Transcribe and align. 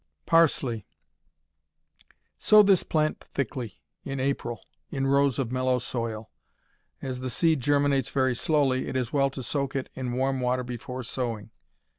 Parsley 0.25 0.87
Sow 2.39 2.63
this 2.63 2.81
plant 2.81 3.23
thickly, 3.35 3.83
in 4.03 4.19
April, 4.19 4.65
in 4.89 5.05
rows 5.05 5.37
of 5.37 5.51
mellow 5.51 5.77
soil. 5.77 6.31
As 7.03 7.19
the 7.19 7.29
seed 7.29 7.59
germinates 7.61 8.09
very 8.09 8.33
slowly, 8.35 8.87
it 8.87 8.95
is 8.95 9.13
well 9.13 9.29
to 9.29 9.43
soak 9.43 9.75
it 9.75 9.89
in 9.93 10.13
warm 10.13 10.39
water 10.41 10.63
before 10.63 11.03
sowing. 11.03 11.51